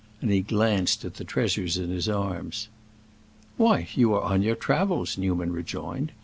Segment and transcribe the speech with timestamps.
[0.19, 2.69] And he glanced at the treasures in his arms.
[3.55, 6.11] "Why, you are on your travels," Newman rejoined.